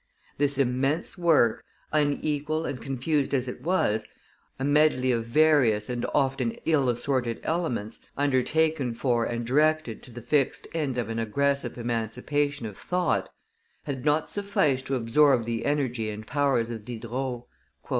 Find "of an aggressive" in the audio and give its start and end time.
10.97-11.77